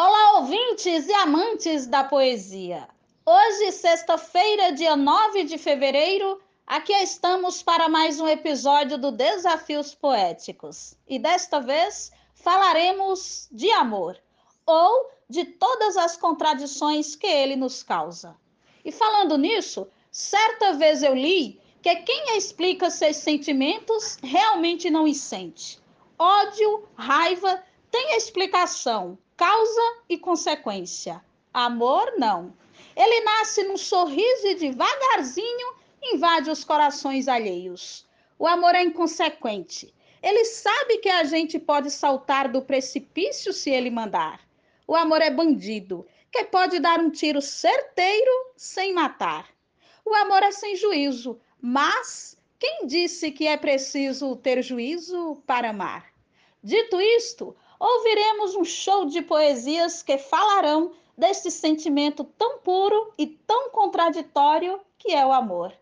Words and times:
Olá, 0.00 0.38
ouvintes 0.38 1.08
e 1.08 1.12
amantes 1.12 1.88
da 1.88 2.04
poesia. 2.04 2.88
Hoje, 3.26 3.72
sexta-feira, 3.72 4.70
dia 4.70 4.94
9 4.94 5.42
de 5.42 5.58
fevereiro, 5.58 6.40
aqui 6.64 6.92
estamos 6.92 7.64
para 7.64 7.88
mais 7.88 8.20
um 8.20 8.28
episódio 8.28 8.96
do 8.96 9.10
Desafios 9.10 9.96
Poéticos. 9.96 10.94
E 11.08 11.18
desta 11.18 11.58
vez 11.58 12.12
falaremos 12.32 13.48
de 13.50 13.72
amor, 13.72 14.16
ou 14.64 15.10
de 15.28 15.44
todas 15.44 15.96
as 15.96 16.16
contradições 16.16 17.16
que 17.16 17.26
ele 17.26 17.56
nos 17.56 17.82
causa. 17.82 18.36
E 18.84 18.92
falando 18.92 19.36
nisso, 19.36 19.88
certa 20.12 20.74
vez 20.74 21.02
eu 21.02 21.12
li 21.12 21.60
que 21.82 21.92
quem 21.96 22.36
explica 22.36 22.88
seus 22.88 23.16
sentimentos 23.16 24.16
realmente 24.22 24.90
não 24.90 25.06
os 25.06 25.16
sente. 25.16 25.80
Ódio, 26.16 26.88
raiva, 26.94 27.60
tem 27.90 28.16
explicação 28.16 29.18
causa 29.38 30.02
e 30.08 30.18
consequência. 30.18 31.24
Amor, 31.54 32.12
não. 32.18 32.52
Ele 32.96 33.20
nasce 33.20 33.62
num 33.62 33.76
sorriso 33.76 34.48
e 34.48 34.56
devagarzinho 34.56 35.76
invade 36.02 36.50
os 36.50 36.64
corações 36.64 37.28
alheios. 37.28 38.04
O 38.36 38.48
amor 38.48 38.74
é 38.74 38.82
inconsequente. 38.82 39.94
Ele 40.20 40.44
sabe 40.44 40.98
que 40.98 41.08
a 41.08 41.22
gente 41.22 41.56
pode 41.56 41.88
saltar 41.88 42.50
do 42.50 42.62
precipício 42.62 43.52
se 43.52 43.70
ele 43.70 43.90
mandar. 43.90 44.40
O 44.88 44.96
amor 44.96 45.22
é 45.22 45.30
bandido, 45.30 46.04
que 46.32 46.44
pode 46.44 46.80
dar 46.80 46.98
um 46.98 47.10
tiro 47.10 47.40
certeiro 47.40 48.52
sem 48.56 48.92
matar. 48.92 49.48
O 50.04 50.12
amor 50.14 50.42
é 50.42 50.50
sem 50.50 50.74
juízo, 50.74 51.40
mas 51.60 52.36
quem 52.58 52.86
disse 52.86 53.30
que 53.30 53.46
é 53.46 53.56
preciso 53.56 54.34
ter 54.34 54.62
juízo 54.62 55.40
para 55.46 55.70
amar? 55.70 56.06
Dito 56.62 57.00
isto, 57.00 57.54
ouviremos 57.78 58.54
um 58.54 58.64
show 58.64 59.06
de 59.06 59.22
poesias 59.22 60.02
que 60.02 60.18
falarão 60.18 60.92
deste 61.16 61.50
sentimento 61.50 62.24
tão 62.24 62.58
puro 62.58 63.12
e 63.18 63.26
tão 63.26 63.70
contraditório 63.70 64.80
que 64.98 65.12
é 65.12 65.24
o 65.24 65.32
amor. 65.32 65.72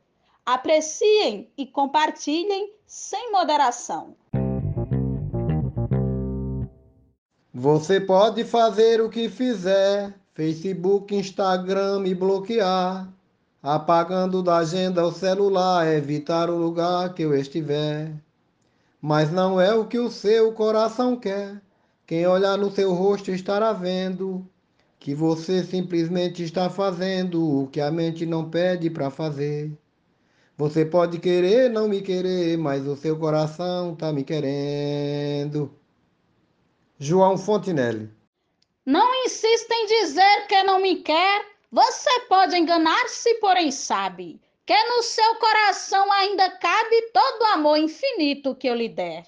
Apreciem 0.44 1.50
e 1.56 1.66
compartilhem 1.66 2.72
sem 2.86 3.32
moderação. 3.32 4.14
Você 7.52 8.00
pode 8.00 8.44
fazer 8.44 9.00
o 9.00 9.08
que 9.08 9.28
fizer, 9.28 10.14
Facebook, 10.34 11.14
Instagram 11.14 12.06
e 12.06 12.14
bloquear, 12.14 13.08
apagando 13.62 14.42
da 14.42 14.58
agenda 14.58 15.04
o 15.06 15.10
celular, 15.10 15.86
evitar 15.86 16.50
o 16.50 16.56
lugar 16.56 17.14
que 17.14 17.22
eu 17.22 17.34
estiver. 17.34 18.12
Mas 19.00 19.32
não 19.32 19.60
é 19.60 19.74
o 19.74 19.86
que 19.86 19.98
o 19.98 20.10
seu 20.10 20.52
coração 20.52 21.16
quer. 21.16 21.60
Quem 22.06 22.24
olhar 22.24 22.56
no 22.56 22.70
seu 22.70 22.92
rosto 22.92 23.32
estará 23.32 23.72
vendo 23.72 24.48
que 25.00 25.12
você 25.12 25.64
simplesmente 25.64 26.44
está 26.44 26.70
fazendo 26.70 27.62
o 27.62 27.66
que 27.66 27.80
a 27.80 27.90
mente 27.90 28.24
não 28.24 28.48
pede 28.48 28.88
para 28.88 29.10
fazer. 29.10 29.72
Você 30.56 30.84
pode 30.84 31.18
querer 31.18 31.68
não 31.68 31.88
me 31.88 32.00
querer, 32.00 32.56
mas 32.56 32.86
o 32.86 32.94
seu 32.96 33.18
coração 33.18 33.92
está 33.92 34.12
me 34.12 34.22
querendo. 34.22 35.74
João 36.96 37.36
Fontinelli. 37.36 38.08
Não 38.86 39.24
insista 39.24 39.74
em 39.74 39.86
dizer 39.86 40.46
que 40.46 40.62
não 40.62 40.80
me 40.80 40.96
quer. 41.02 41.44
Você 41.72 42.20
pode 42.28 42.56
enganar-se, 42.56 43.34
porém 43.34 43.72
sabe 43.72 44.40
que 44.64 44.84
no 44.84 45.02
seu 45.02 45.34
coração 45.36 46.10
ainda 46.12 46.50
cabe 46.50 47.10
todo 47.12 47.42
o 47.42 47.46
amor 47.54 47.78
infinito 47.78 48.54
que 48.54 48.68
eu 48.68 48.76
lhe 48.76 48.88
der. 48.88 49.24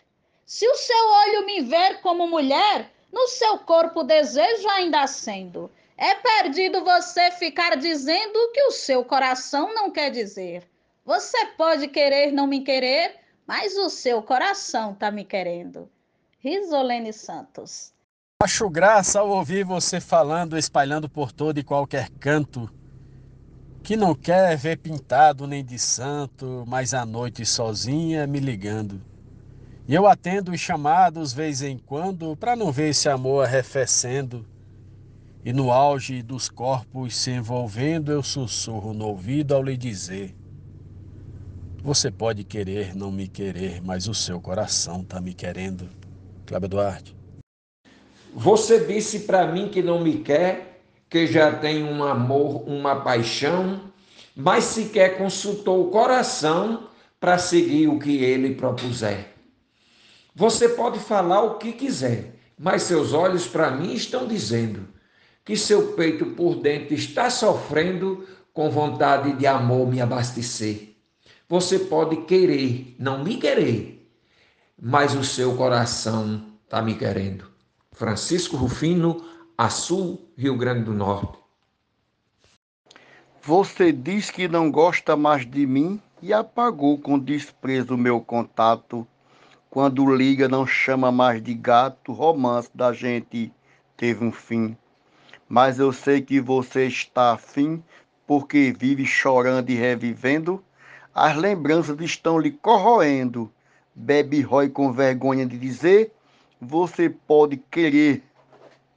Se 0.48 0.66
o 0.66 0.74
seu 0.77 1.10
olho 1.10 1.44
me 1.44 1.60
ver 1.60 2.00
como 2.00 2.27
mulher, 2.27 2.91
no 3.12 3.28
seu 3.28 3.58
corpo 3.58 4.02
desejo 4.02 4.66
ainda 4.70 5.02
acendo. 5.02 5.70
É 5.94 6.14
perdido 6.14 6.82
você 6.82 7.30
ficar 7.32 7.77
dizendo 7.77 8.50
que 8.54 8.62
o 8.62 8.70
seu 8.70 9.04
coração 9.04 9.74
não 9.74 9.91
quer 9.91 10.10
dizer. 10.10 10.66
Você 11.04 11.36
pode 11.48 11.88
querer 11.88 12.32
não 12.32 12.47
me 12.47 12.62
querer, 12.62 13.16
mas 13.47 13.76
o 13.76 13.91
seu 13.91 14.22
coração 14.22 14.94
tá 14.94 15.10
me 15.10 15.22
querendo. 15.22 15.87
Risolene 16.38 17.12
Santos. 17.12 17.92
Acho 18.42 18.70
graça 18.70 19.20
ao 19.20 19.28
ouvir 19.28 19.66
você 19.66 20.00
falando, 20.00 20.56
espalhando 20.56 21.10
por 21.10 21.31
todo 21.31 21.58
e 21.58 21.62
qualquer 21.62 22.08
canto, 22.08 22.70
que 23.82 23.98
não 23.98 24.14
quer 24.14 24.56
ver 24.56 24.78
pintado 24.78 25.47
nem 25.47 25.62
de 25.62 25.78
santo, 25.78 26.64
mas 26.66 26.94
à 26.94 27.04
noite 27.04 27.44
sozinha 27.44 28.26
me 28.26 28.41
ligando. 28.41 29.07
E 29.88 29.94
eu 29.94 30.06
atendo 30.06 30.53
os 30.53 30.60
chamados 30.60 31.32
vez 31.32 31.62
em 31.62 31.78
quando 31.78 32.37
para 32.37 32.54
não 32.54 32.71
ver 32.71 32.91
esse 32.91 33.09
amor 33.09 33.47
arrefecendo. 33.47 34.44
E 35.43 35.50
no 35.50 35.72
auge 35.72 36.22
dos 36.22 36.50
corpos 36.50 37.16
se 37.16 37.31
envolvendo, 37.31 38.12
eu 38.12 38.22
sussurro 38.22 38.93
no 38.93 39.06
ouvido 39.06 39.54
ao 39.54 39.62
lhe 39.62 39.78
dizer: 39.78 40.37
Você 41.82 42.10
pode 42.10 42.44
querer 42.44 42.94
não 42.94 43.10
me 43.10 43.26
querer, 43.26 43.81
mas 43.82 44.06
o 44.06 44.12
seu 44.12 44.38
coração 44.43 45.03
tá 45.03 45.22
me 45.22 45.32
querendo. 45.32 45.88
Cláudio 46.44 46.69
Duarte. 46.69 47.16
Você 48.34 48.84
disse 48.84 49.20
para 49.20 49.50
mim 49.50 49.70
que 49.70 49.82
não 49.82 50.03
me 50.05 50.19
quer, 50.19 50.82
que 51.09 51.26
já 51.26 51.50
tem 51.50 51.82
um 51.82 52.05
amor, 52.05 52.69
uma 52.69 52.97
paixão, 52.97 53.81
mas 54.37 54.65
sequer 54.65 55.16
consultou 55.16 55.87
o 55.87 55.91
coração 55.91 56.88
para 57.19 57.38
seguir 57.38 57.88
o 57.88 57.99
que 57.99 58.22
ele 58.22 58.55
propuser. 58.55 59.38
Você 60.38 60.69
pode 60.69 61.00
falar 61.00 61.43
o 61.43 61.59
que 61.59 61.72
quiser, 61.72 62.37
mas 62.56 62.84
seus 62.84 63.12
olhos 63.12 63.49
para 63.49 63.72
mim 63.72 63.93
estão 63.93 64.25
dizendo 64.25 64.87
que 65.44 65.56
seu 65.56 65.94
peito 65.94 66.26
por 66.26 66.54
dentro 66.62 66.94
está 66.94 67.28
sofrendo 67.28 68.25
com 68.53 68.71
vontade 68.71 69.32
de 69.32 69.49
amor 69.49 69.88
me 69.88 70.00
abastecer. 70.00 70.94
Você 71.49 71.81
pode 71.81 72.19
querer, 72.19 72.94
não 73.00 73.25
me 73.25 73.37
querer, 73.37 74.09
mas 74.81 75.12
o 75.16 75.25
seu 75.25 75.56
coração 75.56 76.41
está 76.62 76.81
me 76.81 76.94
querendo. 76.94 77.44
Francisco 77.91 78.56
Rufino, 78.56 79.20
Açu, 79.59 80.20
Rio 80.37 80.56
Grande 80.56 80.84
do 80.84 80.94
Norte. 80.94 81.37
Você 83.43 83.91
diz 83.91 84.31
que 84.31 84.47
não 84.47 84.70
gosta 84.70 85.16
mais 85.16 85.44
de 85.44 85.66
mim 85.66 86.00
e 86.22 86.32
apagou 86.32 86.97
com 86.97 87.19
desprezo 87.19 87.97
o 87.97 87.99
meu 87.99 88.20
contato 88.20 89.05
quando 89.71 90.15
liga, 90.15 90.49
não 90.49 90.67
chama 90.67 91.12
mais 91.12 91.43
de 91.43 91.53
gato, 91.53 92.12
romance 92.12 92.71
da 92.75 92.93
gente 92.93 93.53
teve 93.97 94.25
um 94.25 94.33
fim. 94.33 94.77
Mas 95.49 95.79
eu 95.79 95.93
sei 95.93 96.23
que 96.23 96.41
você 96.41 96.87
está 96.87 97.33
afim, 97.33 97.83
porque 98.27 98.75
vive 98.77 99.05
chorando 99.05 99.69
e 99.71 99.75
revivendo. 99.75 100.65
As 101.15 101.37
lembranças 101.37 101.99
estão 102.01 102.39
lhe 102.39 102.51
corroendo. 102.51 103.51
Bebe 103.95 104.41
rói 104.41 104.69
com 104.71 104.93
vergonha 104.93 105.45
de 105.45 105.59
dizer: 105.59 106.12
Você 106.61 107.11
pode 107.11 107.56
querer, 107.56 108.23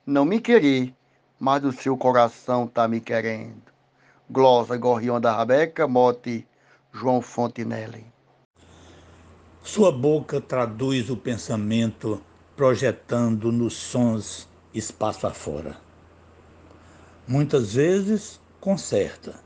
não 0.06 0.24
me 0.24 0.40
querer, 0.40 0.94
mas 1.40 1.64
o 1.66 1.72
seu 1.72 1.98
coração 1.98 2.66
tá 2.68 2.88
me 2.88 3.02
querendo. 3.02 3.72
Glosa 4.30 4.78
Gorrião 4.78 5.20
da 5.20 5.36
Rabeca, 5.36 5.88
mote 5.88 6.48
João 6.94 7.22
Fontinelli. 7.22 8.06
Sua 9.64 9.92
boca 9.92 10.42
traduz 10.42 11.12
o 11.12 11.16
pensamento, 11.16 12.20
projetando 12.58 13.52
nos 13.52 13.76
sons 13.76 14.50
espaço 14.74 15.28
afora. 15.28 15.78
Muitas 17.28 17.76
vezes 17.76 18.42
conserta, 18.60 19.40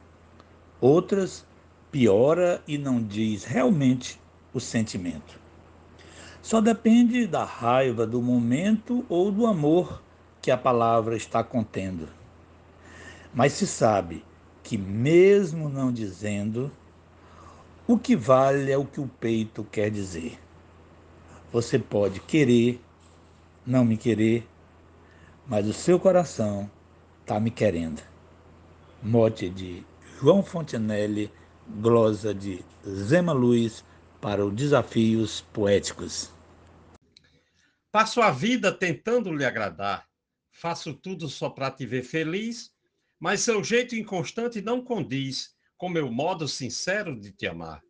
outras 0.80 1.46
piora 1.92 2.62
e 2.66 2.78
não 2.78 3.04
diz 3.04 3.44
realmente 3.44 4.18
o 4.54 4.60
sentimento. 4.60 5.38
Só 6.42 6.62
depende 6.62 7.28
da 7.28 7.44
raiva 7.44 8.08
do 8.08 8.22
momento 8.22 9.06
ou 9.10 9.30
do 9.30 9.46
amor 9.46 10.02
que 10.42 10.50
a 10.50 10.58
palavra 10.58 11.18
está 11.18 11.44
contendo. 11.44 12.08
Mas 13.34 13.52
se 13.52 13.68
sabe 13.68 14.24
que, 14.64 14.78
mesmo 14.78 15.68
não 15.68 15.92
dizendo, 15.92 16.72
o 17.88 18.00
que 18.00 18.16
vale 18.16 18.72
é 18.72 18.78
o 18.78 18.86
que 18.86 19.00
o 19.00 19.08
peito 19.08 19.64
quer 19.64 19.92
dizer. 19.92 20.40
Você 21.52 21.78
pode 21.78 22.20
querer, 22.20 22.82
não 23.66 23.86
me 23.86 23.96
querer, 23.96 24.48
mas 25.46 25.68
o 25.68 25.74
seu 25.74 26.00
coração 26.00 26.70
está 27.22 27.40
me 27.40 27.52
querendo. 27.52 28.02
Mote 29.04 29.50
de 29.50 29.86
João 30.20 30.42
Fontenelle, 30.42 31.32
glosa 31.80 32.34
de 32.34 32.66
Zema 32.88 33.34
Luiz 33.34 33.86
para 34.20 34.44
os 34.44 34.54
Desafios 34.54 35.42
Poéticos. 35.54 36.34
Passo 37.92 38.20
a 38.20 38.32
vida 38.32 38.72
tentando 38.72 39.32
lhe 39.32 39.46
agradar. 39.46 40.08
Faço 40.52 40.94
tudo 40.94 41.30
só 41.30 41.50
para 41.50 41.70
te 41.70 41.86
ver 41.86 42.02
feliz, 42.02 42.72
mas 43.20 43.42
seu 43.42 43.64
jeito 43.64 43.96
inconstante 43.96 44.62
não 44.62 44.84
condiz 44.84 45.55
com 45.78 45.90
meu 45.90 46.12
modo 46.12 46.48
sincero 46.48 47.20
de 47.20 47.32
te 47.32 47.48
amar. 47.48 47.82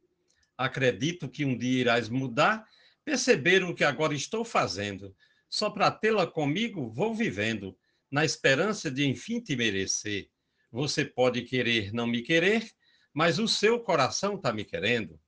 Acredito 0.58 1.30
que 1.30 1.46
um 1.46 1.58
dia 1.58 1.82
irás 1.82 2.10
mudar, 2.10 2.66
perceber 3.04 3.64
o 3.64 3.76
que 3.76 3.84
agora 3.84 4.14
estou 4.14 4.46
fazendo. 4.46 5.16
Só 5.50 5.70
para 5.70 5.92
tê-la 5.92 6.26
comigo 6.26 6.90
vou 6.90 7.14
vivendo. 7.14 7.78
na 8.12 8.24
esperança 8.24 8.90
de 8.90 9.06
enfim 9.06 9.42
te 9.42 9.56
merecer. 9.58 10.30
Você 10.72 11.04
pode 11.04 11.42
querer 11.42 11.92
não 11.92 12.08
me 12.08 12.22
querer, 12.22 12.72
mas 13.14 13.40
o 13.40 13.48
seu 13.48 13.80
coração 13.80 14.36
está 14.36 14.54
me 14.54 14.64
querendo. 14.64 15.20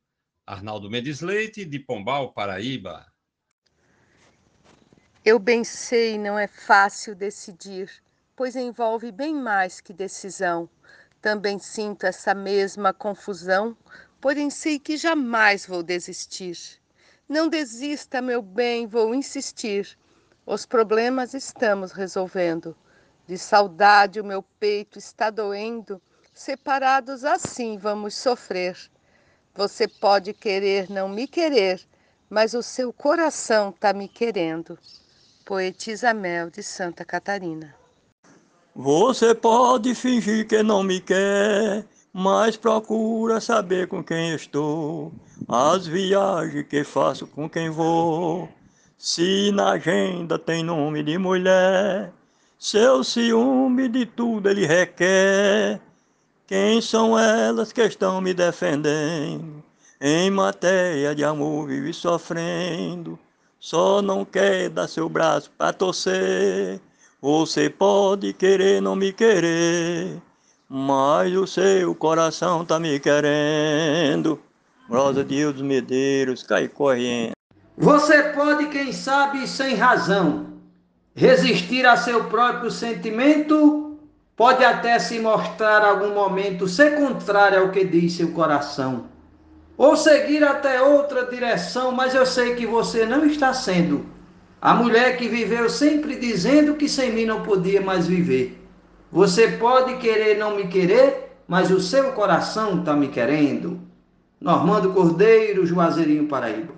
Arnaldo 0.45 0.89
Mendes 0.89 1.19
Leite, 1.19 1.65
de 1.65 1.80
Pombal, 1.80 2.31
Paraíba. 2.33 3.06
Eu 5.25 5.38
bem 5.39 5.65
sei, 5.65 6.18
não 6.18 6.39
é 6.39 6.48
fácil 6.48 7.13
decidir, 7.13 7.92
pois 8.36 8.56
envolve 8.56 9.12
bem 9.12 9.36
mais 9.36 9.81
que 9.81 9.92
decisão. 9.92 10.69
Também 11.21 11.57
sinto 11.59 12.05
essa 12.05 12.33
mesma 12.33 12.93
confusão, 12.93 13.75
porém 14.21 14.49
sei 14.49 14.79
que 14.79 14.97
jamais 14.97 15.65
vou 15.65 15.81
desistir. 15.81 16.57
Não 17.27 17.49
desista, 17.49 18.21
meu 18.21 18.41
bem, 18.41 18.87
vou 18.87 19.13
insistir. 19.13 19.97
Os 20.45 20.65
problemas 20.65 21.33
estamos 21.33 21.91
resolvendo. 21.91 22.75
De 23.25 23.37
saudade 23.37 24.21
o 24.21 24.23
meu 24.23 24.41
peito 24.41 24.97
está 24.97 25.29
doendo. 25.29 26.01
Separados 26.33 27.25
assim 27.25 27.77
vamos 27.77 28.15
sofrer. 28.15 28.77
Você 29.53 29.87
pode 29.87 30.33
querer 30.33 30.89
não 30.89 31.09
me 31.09 31.27
querer, 31.27 31.81
mas 32.29 32.53
o 32.53 32.61
seu 32.61 32.93
coração 32.93 33.71
tá 33.71 33.91
me 33.91 34.07
querendo. 34.07 34.77
Poetisa 35.43 36.13
Mel 36.13 36.49
de 36.49 36.61
Santa 36.61 37.03
Catarina. 37.03 37.75
Você 38.79 39.33
pode 39.33 39.95
fingir 39.95 40.47
que 40.47 40.62
não 40.62 40.83
me 40.83 41.00
quer, 41.00 41.83
mas 42.13 42.56
procura 42.56 43.41
saber 43.41 43.88
com 43.88 44.03
quem 44.03 44.35
estou. 44.35 45.12
As 45.47 45.88
viagens 45.88 46.68
que 46.68 46.83
faço 46.83 47.25
com 47.25 47.50
quem 47.50 47.71
vou. 47.71 48.47
Se 48.95 49.51
na 49.51 49.71
agenda 49.71 50.38
tem 50.38 50.63
nome 50.63 51.01
de 51.01 51.18
mulher, 51.18 52.13
seu 52.59 53.03
ciúme 53.03 53.89
de 53.89 54.06
tudo 54.06 54.47
ele 54.47 54.68
requer. 54.68 55.81
Quem 56.45 56.79
são 56.79 57.18
elas 57.18 57.74
que 57.74 57.81
estão 57.81 58.21
me 58.21 58.31
defendendo? 58.31 59.63
Em 60.00 60.29
matéria 60.29 61.15
de 61.15 61.24
amor 61.24 61.68
vive 61.68 61.91
sofrendo, 61.94 63.18
só 63.59 64.03
não 64.03 64.24
quer 64.24 64.69
dar 64.69 64.88
seu 64.88 65.09
braço 65.09 65.50
para 65.57 65.74
torcer. 65.74 66.79
Você 67.21 67.69
pode 67.69 68.33
querer 68.33 68.81
não 68.81 68.95
me 68.95 69.11
querer, 69.11 70.21
mas 70.69 71.33
o 71.35 71.47
seu 71.47 71.93
coração 71.95 72.63
tá 72.63 72.79
me 72.79 72.99
querendo. 72.99 74.39
Rosa 74.89 75.23
de 75.23 75.35
Ildos 75.35 75.61
Medeiros, 75.61 76.43
cai 76.43 76.67
correndo. 76.67 77.31
Você 77.77 78.23
pode, 78.33 78.67
quem 78.67 78.91
sabe, 78.91 79.47
sem 79.47 79.75
razão, 79.75 80.53
resistir 81.15 81.85
a 81.85 81.97
seu 81.97 82.25
próprio 82.25 82.71
sentimento 82.71 83.87
Pode 84.37 84.63
até 84.63 84.99
se 84.99 85.17
mostrar 85.19 85.83
algum 85.83 86.13
momento 86.13 86.67
ser 86.67 86.95
contrário 86.95 87.59
ao 87.59 87.71
que 87.71 87.83
diz 87.83 88.13
seu 88.13 88.33
coração, 88.33 89.05
ou 89.75 89.97
seguir 89.97 90.43
até 90.43 90.79
outra 90.79 91.25
direção, 91.25 91.91
mas 91.91 92.13
eu 92.13 92.23
sei 92.23 92.53
que 92.53 92.67
você 92.67 93.03
não 93.03 93.25
está 93.25 93.51
sendo 93.51 94.05
a 94.62 94.74
mulher 94.74 95.18
que 95.18 95.27
viveu 95.27 95.69
sempre 95.69 96.15
dizendo 96.18 96.75
que 96.75 96.89
sem 96.89 97.12
mim 97.12 97.25
não 97.25 97.44
podia 97.44 97.80
mais 97.80 98.07
viver. 98.07 98.59
Você 99.12 99.50
pode 99.57 99.98
querer 99.98 100.38
não 100.38 100.56
me 100.56 100.68
querer, 100.68 101.38
mas 101.48 101.71
o 101.71 101.80
seu 101.80 102.12
coração 102.13 102.80
está 102.80 102.94
me 102.94 103.07
querendo. 103.07 103.80
Normando 104.39 104.94
Cordeiro, 104.94 105.65
Juazeirinho, 105.65 106.27
Paraíba. 106.27 106.74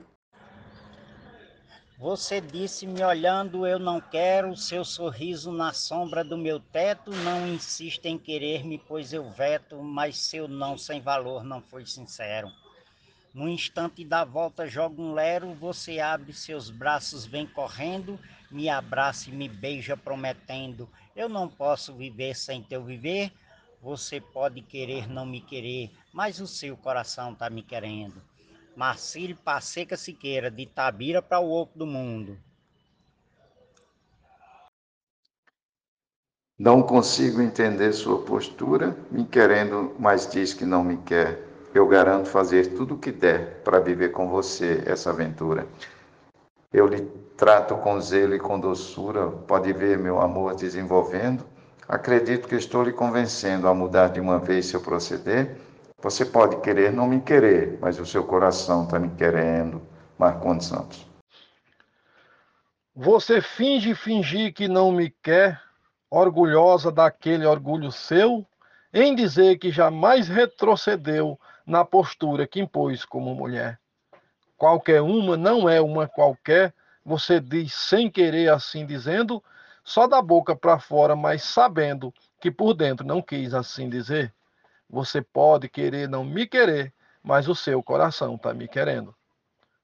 Você 1.98 2.40
disse 2.40 2.88
me 2.88 3.04
olhando, 3.04 3.68
eu 3.68 3.78
não 3.78 4.00
quero 4.00 4.56
seu 4.56 4.86
sorriso 4.86 5.52
na 5.52 5.74
sombra 5.74 6.24
do 6.24 6.38
meu 6.38 6.58
teto. 6.60 7.12
Não 7.12 7.46
insista 7.46 8.08
em 8.08 8.18
querer-me, 8.18 8.82
pois 8.88 9.12
eu 9.12 9.30
veto, 9.30 9.82
mas 9.84 10.18
seu 10.18 10.48
não 10.48 10.78
sem 10.78 11.02
valor 11.02 11.44
não 11.44 11.62
foi 11.62 11.86
sincero. 11.86 12.48
No 13.34 13.48
instante 13.48 14.04
da 14.04 14.26
volta 14.26 14.68
joga 14.68 15.00
um 15.00 15.14
lero, 15.14 15.54
você 15.54 16.00
abre 16.00 16.34
seus 16.34 16.72
braços, 16.72 17.26
vem 17.26 17.46
correndo, 17.46 18.20
me 18.50 18.68
abraça 18.68 19.30
e 19.30 19.34
me 19.34 19.48
beija 19.48 19.96
prometendo. 19.96 20.90
Eu 21.16 21.30
não 21.30 21.48
posso 21.48 21.94
viver 21.94 22.36
sem 22.36 22.64
teu 22.64 22.84
viver. 22.84 23.32
Você 23.82 24.20
pode 24.20 24.62
querer 24.62 25.08
não 25.08 25.26
me 25.26 25.40
querer, 25.40 25.92
mas 26.12 26.40
o 26.40 26.48
seu 26.48 26.76
coração 26.76 27.36
tá 27.36 27.50
me 27.50 27.62
querendo. 27.62 28.22
Marcílio 28.76 29.36
Passeca 29.38 29.96
Siqueira, 29.96 30.50
de 30.50 30.66
Tabira 30.66 31.22
para 31.22 31.40
o 31.40 31.52
Oco 31.52 31.78
do 31.78 31.86
Mundo. 31.86 32.38
Não 36.58 36.82
consigo 36.82 37.42
entender 37.42 37.94
sua 37.94 38.26
postura, 38.26 38.98
me 39.10 39.26
querendo, 39.26 39.96
mas 40.00 40.30
diz 40.30 40.54
que 40.54 40.66
não 40.66 40.84
me 40.84 40.98
quer. 40.98 41.49
Eu 41.74 41.88
garanto 41.88 42.28
fazer 42.28 42.74
tudo 42.76 42.96
o 42.96 42.98
que 42.98 43.12
der 43.12 43.62
para 43.64 43.80
viver 43.80 44.10
com 44.10 44.28
você 44.30 44.84
essa 44.86 45.12
aventura. 45.12 45.68
Eu 46.74 46.88
lhe 46.88 47.02
trato 47.38 47.76
com 47.78 48.00
zelo 48.00 48.36
e 48.36 48.40
com 48.40 48.60
doçura, 48.60 49.28
pode 49.28 49.72
ver 49.74 49.98
meu 49.98 50.20
amor 50.20 50.56
desenvolvendo. 50.56 51.46
Acredito 51.88 52.48
que 52.48 52.56
estou 52.56 52.84
lhe 52.84 52.92
convencendo 52.92 53.68
a 53.68 53.74
mudar 53.74 54.10
de 54.10 54.20
uma 54.20 54.40
vez 54.40 54.68
seu 54.68 54.82
proceder 54.82 55.56
você 56.02 56.26
pode 56.26 56.62
querer 56.62 56.94
não 56.94 57.08
me 57.08 57.20
querer, 57.20 57.78
mas 57.82 58.00
o 58.00 58.06
seu 58.06 58.24
coração 58.24 58.86
está 58.86 58.98
me 58.98 59.10
querendo. 59.10 59.82
Marcondes 60.18 60.68
Santos. 60.68 61.06
Você 62.96 63.42
finge 63.42 63.94
fingir 63.94 64.54
que 64.54 64.68
não 64.68 64.92
me 64.92 65.10
quer, 65.10 65.62
orgulhosa 66.10 66.92
daquele 66.92 67.46
orgulho 67.46 67.92
seu, 67.92 68.46
em 68.94 69.14
dizer 69.14 69.58
que 69.58 69.72
jamais 69.72 70.28
retrocedeu 70.28 71.38
na 71.70 71.86
postura 71.86 72.48
que 72.48 72.60
impôs 72.60 73.06
como 73.06 73.36
mulher. 73.36 73.80
Qualquer 74.58 75.02
uma 75.04 75.38
não 75.38 75.70
é 75.70 75.80
uma 75.80 76.08
qualquer, 76.08 76.74
você 77.06 77.40
diz 77.40 77.76
sem 77.76 78.10
querer 78.10 78.52
assim 78.52 78.88
dizendo, 78.88 79.42
só 79.84 80.08
da 80.08 80.20
boca 80.20 80.56
para 80.56 80.80
fora, 80.80 81.16
mas 81.16 81.44
sabendo 81.44 82.12
que 82.42 82.50
por 82.50 82.74
dentro 82.74 83.06
não 83.06 83.22
quis 83.22 83.54
assim 83.54 83.88
dizer. 83.88 84.34
Você 84.90 85.22
pode 85.22 85.70
querer 85.70 86.10
não 86.10 86.26
me 86.26 86.48
querer, 86.48 86.92
mas 87.22 87.48
o 87.48 87.54
seu 87.54 87.84
coração 87.84 88.34
está 88.34 88.52
me 88.52 88.68
querendo. 88.68 89.16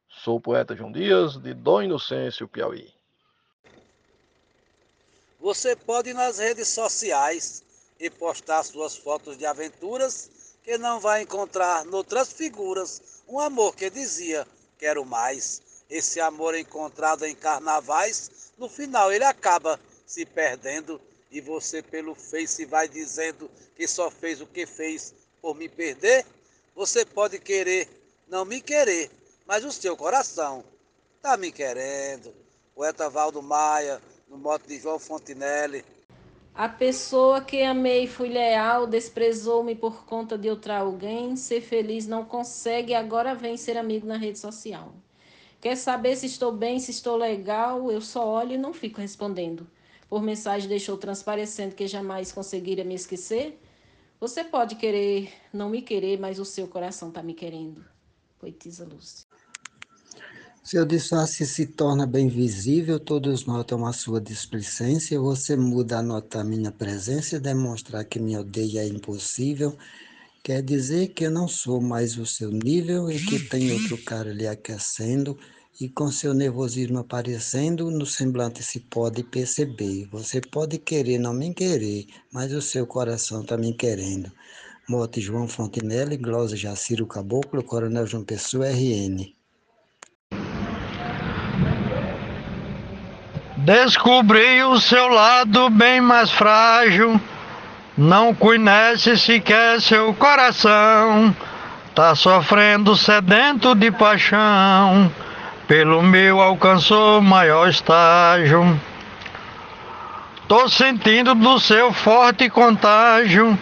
Sou 0.10 0.38
o 0.38 0.42
poeta 0.42 0.76
João 0.76 0.92
Dias, 0.92 1.38
de 1.38 1.54
Dom 1.54 1.84
Inocêncio, 1.84 2.48
Piauí. 2.48 2.92
Você 5.40 5.76
pode 5.76 6.10
ir 6.10 6.16
nas 6.16 6.40
redes 6.40 6.68
sociais 6.68 7.64
e 8.00 8.10
postar 8.10 8.64
suas 8.64 8.98
fotos 8.98 9.38
de 9.38 9.46
aventuras, 9.46 10.55
que 10.66 10.80
não 10.80 11.00
vai 11.00 11.22
encontrar 11.22 11.86
noutras 11.86 12.34
figuras 12.34 13.22
um 13.28 13.40
amor 13.40 13.76
que 13.76 13.88
dizia 13.88 14.48
quero 14.80 15.06
mais. 15.06 15.62
Esse 15.88 16.20
amor 16.20 16.56
encontrado 16.56 17.24
em 17.24 17.36
carnavais, 17.36 18.52
no 18.58 18.68
final 18.68 19.14
ele 19.14 19.24
acaba 19.24 19.80
se 20.08 20.26
perdendo 20.26 21.00
e 21.30 21.40
você 21.40 21.84
pelo 21.84 22.16
Face 22.16 22.66
vai 22.66 22.90
dizendo 22.90 23.50
que 23.76 23.88
só 23.88 24.10
fez 24.10 24.42
o 24.42 24.48
que 24.48 24.66
fez 24.66 25.14
por 25.40 25.56
me 25.56 25.70
perder, 25.70 26.26
você 26.74 27.06
pode 27.06 27.38
querer 27.38 27.88
não 28.28 28.44
me 28.44 28.60
querer, 28.60 29.12
mas 29.46 29.64
o 29.64 29.72
seu 29.72 29.96
coração 29.96 30.64
tá 31.22 31.38
me 31.38 31.52
querendo. 31.52 32.34
Poeta 32.74 33.08
Valdo 33.08 33.42
Maia, 33.42 34.02
no 34.28 34.38
moto 34.38 34.66
de 34.68 34.80
João 34.80 34.98
Fontinelli. 34.98 35.86
A 36.56 36.70
pessoa 36.70 37.42
que 37.42 37.62
amei 37.62 38.08
fui 38.08 38.30
leal, 38.30 38.88
desprezou-me 38.88 39.76
por 39.76 40.06
conta 40.06 40.38
de 40.38 40.50
outra 40.50 40.78
alguém. 40.78 41.36
Ser 41.36 41.62
feliz 41.62 42.08
não 42.08 42.24
consegue, 42.24 42.94
agora 42.94 43.36
vem 43.36 43.58
ser 43.58 43.78
amigo 43.78 44.08
na 44.08 44.18
rede 44.18 44.40
social. 44.40 44.94
Quer 45.60 45.76
saber 45.76 46.16
se 46.16 46.26
estou 46.26 46.52
bem, 46.52 46.80
se 46.80 46.92
estou 46.92 47.18
legal? 47.18 47.92
Eu 47.92 48.00
só 48.02 48.26
olho 48.28 48.54
e 48.54 48.58
não 48.58 48.74
fico 48.74 49.02
respondendo 49.02 49.68
por 50.10 50.22
mensagem 50.22 50.70
deixou 50.70 50.98
transparecendo 50.98 51.76
que 51.76 51.88
jamais 51.88 52.32
conseguiria 52.32 52.84
me 52.84 52.96
esquecer? 52.96 53.60
Você 54.20 54.44
pode 54.44 54.76
querer 54.76 55.30
não 55.52 55.70
me 55.70 55.82
querer, 55.82 56.20
mas 56.20 56.40
o 56.40 56.46
seu 56.46 56.68
coração 56.68 57.10
está 57.10 57.22
me 57.22 57.34
querendo. 57.34 57.84
Poetisa 58.40 58.86
Lúcia. 58.86 59.25
Seu 60.68 60.84
disfarce 60.84 61.46
se 61.46 61.68
torna 61.68 62.08
bem 62.08 62.28
visível, 62.28 63.00
todos 63.00 63.46
notam 63.46 63.86
a 63.86 63.94
sua 63.94 64.20
displicência, 64.20 65.20
você 65.20 65.56
muda 65.56 66.00
a 66.00 66.02
notar 66.02 66.44
minha 66.44 66.72
presença 66.72 67.40
demonstrar 67.40 68.04
que 68.04 68.20
me 68.20 68.36
odeia 68.36 68.80
é 68.80 68.88
impossível. 68.88 69.78
Quer 70.44 70.64
dizer 70.64 71.10
que 71.10 71.28
eu 71.28 71.30
não 71.30 71.48
sou 71.48 71.80
mais 71.80 72.18
o 72.18 72.26
seu 72.26 72.50
nível 72.50 73.12
e 73.12 73.24
que 73.24 73.38
tem 73.48 73.74
outro 73.74 73.96
cara 74.00 74.34
lhe 74.34 74.48
aquecendo 74.48 75.38
e 75.80 75.88
com 75.88 76.10
seu 76.10 76.34
nervosismo 76.34 76.98
aparecendo 76.98 77.92
no 77.92 78.04
semblante 78.08 78.64
se 78.64 78.80
pode 78.80 79.22
perceber. 79.22 80.08
Você 80.12 80.42
pode 80.42 80.80
querer 80.80 81.20
não 81.20 81.32
me 81.32 81.54
querer, 81.54 82.08
mas 82.34 82.52
o 82.52 82.62
seu 82.62 82.88
coração 82.88 83.44
está 83.44 83.56
me 83.56 83.72
querendo. 83.72 84.32
Mote 84.90 85.22
João 85.22 85.48
Fontenelle, 85.48 86.18
Glosa 86.18 86.58
Jaciro 86.58 87.06
Caboclo, 87.06 87.64
Coronel 87.64 88.08
João 88.08 88.24
Pessoa, 88.24 88.68
RN. 88.68 89.35
Descobri 93.66 94.64
o 94.64 94.80
seu 94.80 95.08
lado 95.08 95.72
bem 95.72 96.00
mais 96.00 96.30
frágil, 96.30 97.20
não 97.98 98.32
conhece 98.32 99.18
sequer 99.18 99.82
seu 99.82 100.14
coração. 100.14 101.36
Tá 101.96 102.14
sofrendo 102.14 102.96
sedento 102.96 103.74
de 103.74 103.90
paixão, 103.90 105.12
pelo 105.68 106.04
meu 106.04 106.40
alcançou 106.40 107.24
maior 107.24 107.68
estágio. 107.68 108.80
Tô 110.48 110.70
sentindo 110.70 111.34
do 111.34 111.60
seu 111.60 111.92
forte 111.92 112.48
contágio, 112.52 113.58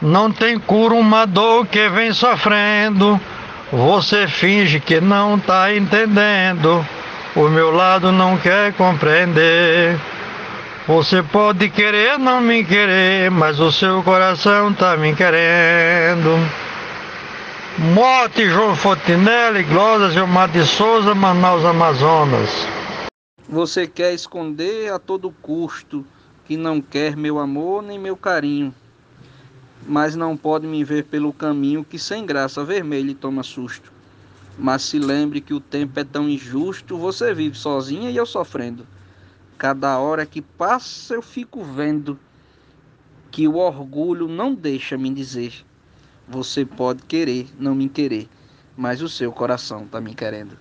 não 0.00 0.30
tem 0.30 0.60
cura 0.60 0.94
uma 0.94 1.26
dor 1.26 1.66
que 1.66 1.88
vem 1.88 2.12
sofrendo. 2.12 3.20
Você 3.72 4.28
finge 4.28 4.78
que 4.78 5.00
não 5.00 5.40
tá 5.40 5.74
entendendo. 5.74 6.86
O 7.36 7.48
meu 7.48 7.72
lado 7.72 8.12
não 8.12 8.38
quer 8.38 8.72
compreender. 8.74 9.98
Você 10.86 11.20
pode 11.20 11.68
querer 11.68 12.16
não 12.16 12.40
me 12.40 12.62
querer, 12.62 13.28
mas 13.28 13.58
o 13.58 13.72
seu 13.72 14.04
coração 14.04 14.72
tá 14.72 14.96
me 14.96 15.16
querendo. 15.16 16.30
Morte 17.92 18.48
João 18.48 18.76
Fontinelli, 18.76 19.64
Glosa 19.64 20.12
Gilmar 20.12 20.48
de 20.48 20.64
Souza, 20.64 21.12
Manaus, 21.12 21.64
Amazonas. 21.64 22.50
Você 23.48 23.88
quer 23.88 24.14
esconder 24.14 24.92
a 24.92 25.00
todo 25.00 25.34
custo 25.42 26.06
que 26.44 26.56
não 26.56 26.80
quer 26.80 27.16
meu 27.16 27.40
amor 27.40 27.82
nem 27.82 27.98
meu 27.98 28.16
carinho, 28.16 28.72
mas 29.84 30.14
não 30.14 30.36
pode 30.36 30.68
me 30.68 30.84
ver 30.84 31.04
pelo 31.06 31.32
caminho 31.32 31.84
que 31.84 31.98
sem 31.98 32.24
graça 32.24 32.62
vermelho 32.62 33.12
toma 33.12 33.42
susto. 33.42 33.93
Mas 34.56 34.82
se 34.82 34.98
lembre 34.98 35.40
que 35.40 35.52
o 35.52 35.60
tempo 35.60 35.98
é 35.98 36.04
tão 36.04 36.28
injusto, 36.28 36.96
você 36.96 37.34
vive 37.34 37.56
sozinha 37.56 38.10
e 38.10 38.16
eu 38.16 38.24
sofrendo. 38.24 38.86
Cada 39.58 39.98
hora 39.98 40.24
que 40.26 40.40
passa 40.40 41.14
eu 41.14 41.22
fico 41.22 41.64
vendo 41.64 42.18
que 43.30 43.48
o 43.48 43.56
orgulho 43.56 44.28
não 44.28 44.54
deixa 44.54 44.96
me 44.96 45.12
dizer. 45.12 45.64
Você 46.28 46.64
pode 46.64 47.02
querer 47.02 47.48
não 47.58 47.74
me 47.74 47.88
querer, 47.88 48.28
mas 48.76 49.02
o 49.02 49.08
seu 49.08 49.32
coração 49.32 49.84
está 49.84 50.00
me 50.00 50.14
querendo. 50.14 50.56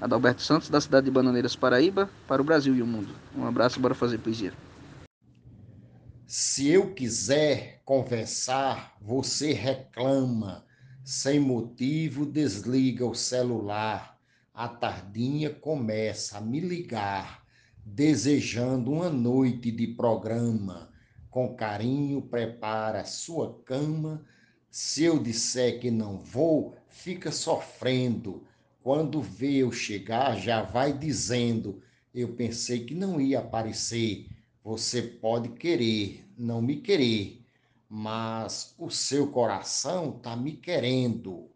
Adalberto 0.00 0.42
Santos, 0.42 0.70
da 0.70 0.80
cidade 0.80 1.06
de 1.06 1.10
Bananeiras, 1.10 1.56
Paraíba, 1.56 2.08
para 2.26 2.40
o 2.40 2.44
Brasil 2.44 2.74
e 2.74 2.82
o 2.82 2.86
mundo. 2.86 3.14
Um 3.36 3.46
abraço, 3.46 3.80
bora 3.80 3.94
fazer 3.94 4.18
poesia. 4.18 4.52
Se 6.26 6.68
eu 6.68 6.94
quiser 6.94 7.80
conversar, 7.84 8.94
você 9.00 9.52
reclama 9.52 10.64
sem 11.08 11.40
motivo, 11.40 12.26
desliga 12.26 13.06
o 13.06 13.14
celular. 13.14 14.20
A 14.52 14.68
tardinha 14.68 15.48
começa 15.48 16.36
a 16.36 16.40
me 16.42 16.60
ligar, 16.60 17.46
desejando 17.82 18.92
uma 18.92 19.08
noite 19.08 19.70
de 19.70 19.86
programa. 19.86 20.92
Com 21.30 21.54
carinho, 21.54 22.20
prepara 22.20 23.06
sua 23.06 23.58
cama. 23.64 24.22
Se 24.70 25.02
eu 25.02 25.18
disser 25.18 25.80
que 25.80 25.90
não 25.90 26.22
vou, 26.22 26.76
fica 26.90 27.32
sofrendo. 27.32 28.46
Quando 28.82 29.22
vê 29.22 29.62
eu 29.62 29.72
chegar, 29.72 30.36
já 30.36 30.60
vai 30.60 30.92
dizendo: 30.92 31.80
Eu 32.14 32.34
pensei 32.34 32.84
que 32.84 32.94
não 32.94 33.18
ia 33.18 33.38
aparecer. 33.38 34.26
Você 34.62 35.00
pode 35.00 35.48
querer, 35.48 36.22
não 36.36 36.60
me 36.60 36.76
querer 36.76 37.37
mas 37.88 38.74
o 38.78 38.90
seu 38.90 39.28
coração 39.28 40.14
está 40.16 40.36
me 40.36 40.52
querendo. 40.52 41.48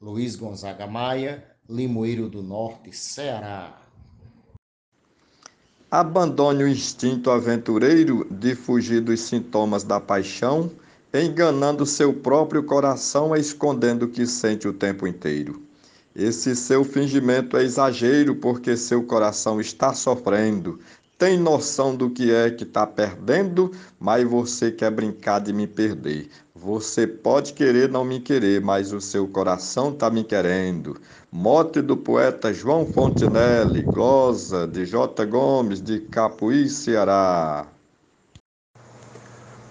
Luiz 0.00 0.36
Gonzaga 0.36 0.86
Maia, 0.86 1.44
Limoeiro 1.68 2.28
do 2.28 2.42
Norte, 2.42 2.92
Ceará. 2.92 3.82
Abandone 5.90 6.64
o 6.64 6.68
instinto 6.68 7.30
aventureiro 7.30 8.26
de 8.30 8.54
fugir 8.54 9.00
dos 9.00 9.20
sintomas 9.20 9.84
da 9.84 10.00
paixão, 10.00 10.70
enganando 11.14 11.86
seu 11.86 12.12
próprio 12.12 12.62
coração, 12.64 13.36
escondendo 13.36 14.04
o 14.04 14.08
que 14.08 14.26
sente 14.26 14.66
o 14.66 14.72
tempo 14.72 15.06
inteiro. 15.06 15.62
Esse 16.14 16.56
seu 16.56 16.82
fingimento 16.82 17.56
é 17.56 17.62
exagero 17.62 18.36
porque 18.36 18.76
seu 18.76 19.04
coração 19.04 19.60
está 19.60 19.92
sofrendo, 19.92 20.80
tem 21.18 21.38
noção 21.38 21.96
do 21.96 22.10
que 22.10 22.30
é 22.30 22.50
que 22.50 22.64
está 22.64 22.86
perdendo, 22.86 23.72
mas 23.98 24.28
você 24.28 24.70
quer 24.70 24.90
brincar 24.90 25.40
de 25.40 25.52
me 25.52 25.66
perder. 25.66 26.28
Você 26.54 27.06
pode 27.06 27.54
querer 27.54 27.88
não 27.88 28.04
me 28.04 28.20
querer, 28.20 28.60
mas 28.60 28.92
o 28.92 29.00
seu 29.00 29.26
coração 29.26 29.90
está 29.90 30.10
me 30.10 30.22
querendo. 30.22 31.00
Mote 31.32 31.80
do 31.80 31.96
poeta 31.96 32.52
João 32.52 32.84
Fontenelle, 32.86 33.82
glosa 33.82 34.66
de 34.66 34.84
J. 34.84 35.24
Gomes, 35.24 35.80
de 35.80 36.00
Capuí, 36.00 36.68
Ceará. 36.68 37.66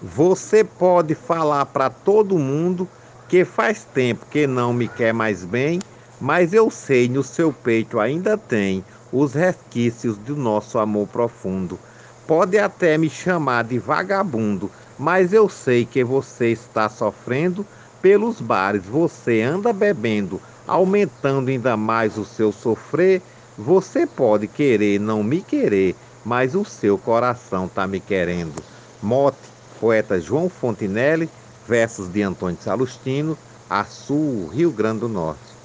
Você 0.02 0.64
pode 0.64 1.14
falar 1.14 1.66
para 1.66 1.88
todo 1.90 2.38
mundo 2.38 2.88
que 3.28 3.44
faz 3.44 3.84
tempo 3.84 4.26
que 4.30 4.46
não 4.46 4.72
me 4.72 4.88
quer 4.88 5.12
mais 5.12 5.44
bem, 5.44 5.80
mas 6.20 6.52
eu 6.52 6.70
sei 6.70 7.08
no 7.08 7.22
seu 7.22 7.52
peito 7.52 8.00
ainda 8.00 8.36
tem 8.36 8.84
os 9.18 9.32
resquícios 9.32 10.18
do 10.18 10.36
nosso 10.36 10.78
amor 10.78 11.08
profundo. 11.08 11.78
Pode 12.26 12.58
até 12.58 12.98
me 12.98 13.08
chamar 13.08 13.64
de 13.64 13.78
vagabundo, 13.78 14.70
mas 14.98 15.32
eu 15.32 15.48
sei 15.48 15.86
que 15.86 16.04
você 16.04 16.48
está 16.48 16.88
sofrendo 16.88 17.64
pelos 18.02 18.40
bares, 18.40 18.84
você 18.84 19.40
anda 19.40 19.72
bebendo, 19.72 20.40
aumentando 20.66 21.48
ainda 21.48 21.76
mais 21.76 22.18
o 22.18 22.24
seu 22.24 22.52
sofrer. 22.52 23.22
Você 23.56 24.06
pode 24.06 24.46
querer 24.46 25.00
não 25.00 25.22
me 25.22 25.40
querer, 25.40 25.96
mas 26.24 26.54
o 26.54 26.64
seu 26.64 26.98
coração 26.98 27.66
está 27.66 27.86
me 27.86 28.00
querendo. 28.00 28.62
Mote, 29.02 29.38
poeta 29.80 30.20
João 30.20 30.50
Fontinelli, 30.50 31.30
versos 31.66 32.08
de 32.08 32.22
Antônio 32.22 32.58
Salustino, 32.60 33.38
Açu, 33.70 34.48
Rio 34.52 34.70
Grande 34.70 35.00
do 35.00 35.08
Norte. 35.08 35.56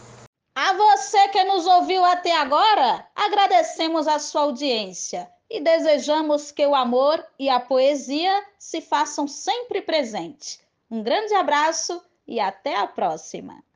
A 0.58 0.74
você 0.74 1.28
que 1.30 1.44
nos 1.46 1.61
ouviu 1.78 2.04
até 2.04 2.36
agora, 2.36 3.08
agradecemos 3.16 4.08
a 4.08 4.20
sua 4.20 4.42
audiência 4.42 5.30
e 5.50 5.60
desejamos 5.60 6.52
que 6.52 6.66
o 6.66 6.76
amor 6.76 7.26
e 7.38 7.50
a 7.50 7.60
poesia 7.60 8.46
se 8.58 8.82
façam 8.82 9.28
sempre 9.28 9.82
presente. 9.82 10.60
Um 10.90 11.02
grande 11.02 11.34
abraço 11.34 12.02
e 12.28 12.40
até 12.40 12.76
a 12.76 12.88
próxima! 12.88 13.64